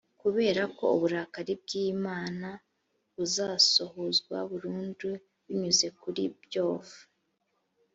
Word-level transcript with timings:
kubera 0.21 0.61
ko 0.77 0.85
uburakari 0.95 1.53
bw’imana 1.61 2.49
buzasohozwa 3.15 4.35
burundu 4.51 5.09
binyuze 5.45 5.87
kuri 6.01 6.23
byof 6.43 6.87